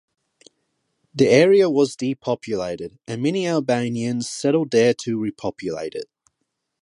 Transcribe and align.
The 1.13 1.27
area 1.29 1.69
was 1.69 1.95
depopulated 1.95 2.97
and 3.05 3.21
many 3.21 3.45
Albanians 3.47 4.27
settled 4.27 4.71
there 4.71 4.95
to 4.95 5.19
repopulate 5.19 5.93
it. 5.93 6.09